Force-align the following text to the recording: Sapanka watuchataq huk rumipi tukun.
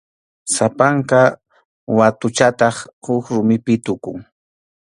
Sapanka 0.53 1.21
watuchataq 1.97 2.75
huk 3.03 3.25
rumipi 3.35 3.73
tukun. 3.85 4.17